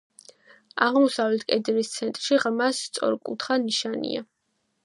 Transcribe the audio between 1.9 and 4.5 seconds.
ცენტრში ღრმა, სწორკუთხა ნიშია.